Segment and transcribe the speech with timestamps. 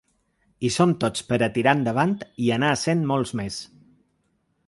[0.61, 2.15] Hi som tots per a tirar endavant
[2.45, 3.59] i anar essent molts més.